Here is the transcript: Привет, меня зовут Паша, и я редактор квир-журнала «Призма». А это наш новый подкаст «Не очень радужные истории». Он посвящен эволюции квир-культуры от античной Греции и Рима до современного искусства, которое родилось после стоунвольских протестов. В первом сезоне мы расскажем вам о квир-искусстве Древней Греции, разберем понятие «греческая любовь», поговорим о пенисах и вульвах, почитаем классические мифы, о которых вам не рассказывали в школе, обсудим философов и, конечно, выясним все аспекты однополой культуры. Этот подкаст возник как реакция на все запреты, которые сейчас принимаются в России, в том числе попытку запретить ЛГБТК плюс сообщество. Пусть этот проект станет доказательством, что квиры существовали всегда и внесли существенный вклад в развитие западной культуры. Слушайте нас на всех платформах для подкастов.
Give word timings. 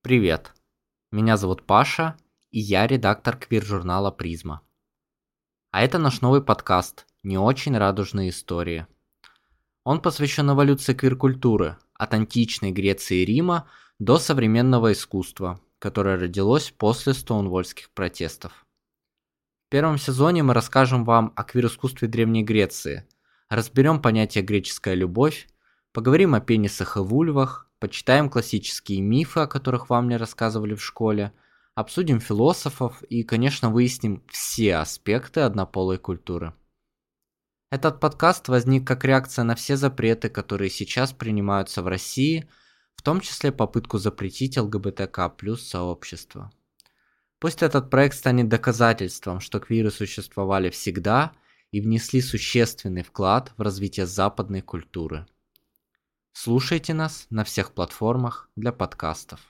Привет, 0.00 0.54
меня 1.10 1.36
зовут 1.36 1.66
Паша, 1.66 2.16
и 2.52 2.60
я 2.60 2.86
редактор 2.86 3.36
квир-журнала 3.36 4.12
«Призма». 4.12 4.62
А 5.72 5.82
это 5.82 5.98
наш 5.98 6.20
новый 6.20 6.40
подкаст 6.40 7.04
«Не 7.24 7.36
очень 7.36 7.76
радужные 7.76 8.30
истории». 8.30 8.86
Он 9.82 10.00
посвящен 10.00 10.52
эволюции 10.52 10.94
квир-культуры 10.94 11.78
от 11.94 12.14
античной 12.14 12.70
Греции 12.70 13.22
и 13.22 13.24
Рима 13.24 13.68
до 13.98 14.18
современного 14.18 14.92
искусства, 14.92 15.60
которое 15.80 16.16
родилось 16.16 16.70
после 16.70 17.12
стоунвольских 17.12 17.90
протестов. 17.90 18.66
В 19.66 19.70
первом 19.70 19.98
сезоне 19.98 20.44
мы 20.44 20.54
расскажем 20.54 21.04
вам 21.04 21.32
о 21.34 21.42
квир-искусстве 21.42 22.06
Древней 22.06 22.44
Греции, 22.44 23.08
разберем 23.48 24.00
понятие 24.00 24.44
«греческая 24.44 24.94
любовь», 24.94 25.48
поговорим 25.92 26.36
о 26.36 26.40
пенисах 26.40 26.96
и 26.96 27.00
вульвах, 27.00 27.67
почитаем 27.78 28.28
классические 28.30 29.00
мифы, 29.00 29.40
о 29.40 29.46
которых 29.46 29.90
вам 29.90 30.08
не 30.08 30.16
рассказывали 30.16 30.74
в 30.74 30.84
школе, 30.84 31.32
обсудим 31.74 32.20
философов 32.20 33.02
и, 33.04 33.22
конечно, 33.22 33.70
выясним 33.70 34.24
все 34.28 34.76
аспекты 34.76 35.40
однополой 35.40 35.98
культуры. 35.98 36.54
Этот 37.70 38.00
подкаст 38.00 38.48
возник 38.48 38.86
как 38.86 39.04
реакция 39.04 39.44
на 39.44 39.54
все 39.54 39.76
запреты, 39.76 40.30
которые 40.30 40.70
сейчас 40.70 41.12
принимаются 41.12 41.82
в 41.82 41.86
России, 41.86 42.48
в 42.96 43.02
том 43.02 43.20
числе 43.20 43.52
попытку 43.52 43.98
запретить 43.98 44.56
ЛГБТК 44.56 45.28
плюс 45.28 45.68
сообщество. 45.68 46.50
Пусть 47.38 47.62
этот 47.62 47.90
проект 47.90 48.16
станет 48.16 48.48
доказательством, 48.48 49.40
что 49.40 49.60
квиры 49.60 49.90
существовали 49.90 50.70
всегда 50.70 51.32
и 51.70 51.80
внесли 51.80 52.20
существенный 52.20 53.02
вклад 53.02 53.52
в 53.56 53.62
развитие 53.62 54.06
западной 54.06 54.62
культуры. 54.62 55.26
Слушайте 56.40 56.94
нас 56.94 57.26
на 57.30 57.42
всех 57.42 57.72
платформах 57.72 58.48
для 58.54 58.70
подкастов. 58.70 59.40